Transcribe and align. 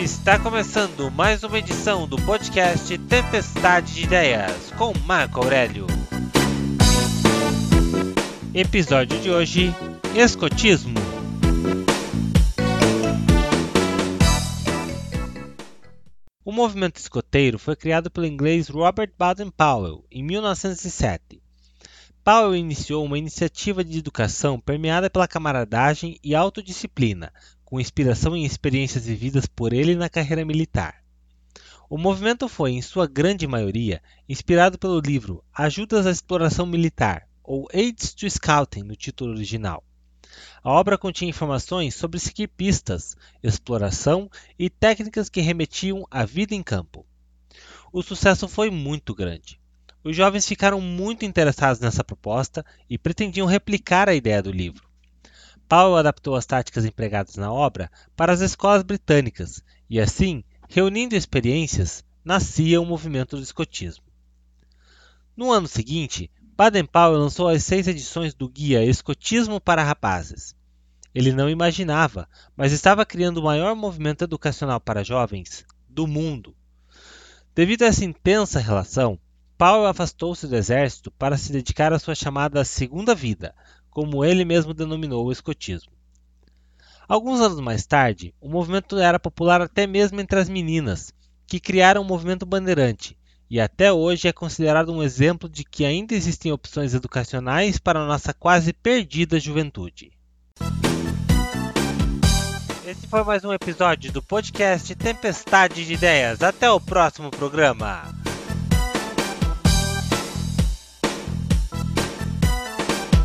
Está 0.00 0.38
começando 0.38 1.10
mais 1.10 1.44
uma 1.44 1.58
edição 1.58 2.08
do 2.08 2.16
podcast 2.16 2.96
Tempestade 2.96 3.92
de 3.92 4.04
Ideias 4.04 4.70
com 4.78 4.94
Marco 5.04 5.40
Aurélio. 5.40 5.86
Episódio 8.54 9.20
de 9.20 9.30
hoje: 9.30 9.74
Escotismo. 10.16 10.98
O 16.42 16.50
movimento 16.50 16.96
escoteiro 16.96 17.58
foi 17.58 17.76
criado 17.76 18.10
pelo 18.10 18.24
inglês 18.24 18.70
Robert 18.70 19.12
Baden-Powell 19.18 20.02
em 20.10 20.22
1907. 20.22 21.42
Powell 22.24 22.56
iniciou 22.56 23.04
uma 23.04 23.18
iniciativa 23.18 23.84
de 23.84 23.98
educação 23.98 24.58
permeada 24.58 25.10
pela 25.10 25.28
camaradagem 25.28 26.18
e 26.24 26.34
autodisciplina, 26.34 27.30
com 27.70 27.78
inspiração 27.78 28.36
em 28.36 28.44
experiências 28.44 29.06
vividas 29.06 29.46
por 29.46 29.72
ele 29.72 29.94
na 29.94 30.08
carreira 30.08 30.44
militar. 30.44 31.04
O 31.88 31.96
movimento 31.96 32.48
foi, 32.48 32.72
em 32.72 32.82
sua 32.82 33.06
grande 33.06 33.46
maioria, 33.46 34.02
inspirado 34.28 34.76
pelo 34.76 34.98
livro 34.98 35.44
Ajudas 35.54 36.04
à 36.04 36.10
Exploração 36.10 36.66
Militar, 36.66 37.28
ou 37.44 37.68
Aids 37.72 38.12
to 38.12 38.28
Scouting 38.28 38.82
no 38.82 38.96
título 38.96 39.30
original. 39.30 39.84
A 40.64 40.70
obra 40.70 40.98
continha 40.98 41.30
informações 41.30 41.94
sobre 41.94 42.18
seguir 42.18 42.48
pistas, 42.48 43.16
exploração 43.40 44.28
e 44.58 44.68
técnicas 44.68 45.28
que 45.28 45.40
remetiam 45.40 46.04
à 46.10 46.24
vida 46.24 46.56
em 46.56 46.64
campo. 46.64 47.06
O 47.92 48.02
sucesso 48.02 48.48
foi 48.48 48.68
muito 48.68 49.14
grande. 49.14 49.60
Os 50.02 50.16
jovens 50.16 50.46
ficaram 50.46 50.80
muito 50.80 51.24
interessados 51.24 51.80
nessa 51.80 52.02
proposta 52.02 52.64
e 52.88 52.98
pretendiam 52.98 53.46
replicar 53.46 54.08
a 54.08 54.14
ideia 54.14 54.42
do 54.42 54.50
livro. 54.50 54.89
Powell 55.70 55.98
adaptou 55.98 56.34
as 56.34 56.44
táticas 56.44 56.84
empregadas 56.84 57.36
na 57.36 57.52
obra 57.52 57.88
para 58.16 58.32
as 58.32 58.40
escolas 58.40 58.82
britânicas 58.82 59.62
e, 59.88 60.00
assim, 60.00 60.42
reunindo 60.68 61.14
experiências, 61.14 62.02
nascia 62.24 62.80
o 62.80 62.84
movimento 62.84 63.36
do 63.36 63.42
escotismo. 63.42 64.02
No 65.36 65.52
ano 65.52 65.68
seguinte, 65.68 66.28
Baden-Powell 66.56 67.20
lançou 67.20 67.46
as 67.46 67.62
seis 67.62 67.86
edições 67.86 68.34
do 68.34 68.48
guia 68.48 68.84
Escotismo 68.84 69.60
para 69.60 69.84
Rapazes. 69.84 70.56
Ele 71.14 71.32
não 71.32 71.48
imaginava, 71.48 72.28
mas 72.56 72.72
estava 72.72 73.06
criando 73.06 73.36
o 73.36 73.44
maior 73.44 73.76
movimento 73.76 74.24
educacional 74.24 74.80
para 74.80 75.04
jovens 75.04 75.64
do 75.88 76.04
mundo. 76.04 76.52
Devido 77.54 77.82
a 77.82 77.86
essa 77.86 78.04
intensa 78.04 78.58
relação, 78.58 79.20
Powell 79.56 79.86
afastou-se 79.86 80.48
do 80.48 80.56
exército 80.56 81.12
para 81.12 81.36
se 81.36 81.52
dedicar 81.52 81.92
à 81.92 81.98
sua 81.98 82.14
chamada 82.14 82.64
segunda 82.64 83.14
vida, 83.14 83.54
como 83.90 84.24
ele 84.24 84.44
mesmo 84.44 84.72
denominou 84.72 85.26
o 85.26 85.32
escotismo. 85.32 85.92
Alguns 87.08 87.40
anos 87.40 87.60
mais 87.60 87.84
tarde, 87.84 88.32
o 88.40 88.48
movimento 88.48 88.96
era 88.96 89.18
popular 89.18 89.60
até 89.60 89.86
mesmo 89.86 90.20
entre 90.20 90.38
as 90.38 90.48
meninas, 90.48 91.12
que 91.46 91.58
criaram 91.58 92.02
o 92.02 92.04
movimento 92.04 92.46
bandeirante, 92.46 93.18
e 93.50 93.58
até 93.58 93.92
hoje 93.92 94.28
é 94.28 94.32
considerado 94.32 94.92
um 94.92 95.02
exemplo 95.02 95.48
de 95.48 95.64
que 95.64 95.84
ainda 95.84 96.14
existem 96.14 96.52
opções 96.52 96.94
educacionais 96.94 97.78
para 97.78 98.06
nossa 98.06 98.32
quase 98.32 98.72
perdida 98.72 99.40
juventude. 99.40 100.12
Esse 102.86 103.06
foi 103.08 103.24
mais 103.24 103.44
um 103.44 103.52
episódio 103.52 104.12
do 104.12 104.22
podcast 104.22 104.94
Tempestade 104.94 105.84
de 105.84 105.94
Ideias. 105.94 106.42
Até 106.42 106.70
o 106.70 106.80
próximo 106.80 107.30
programa. 107.30 108.19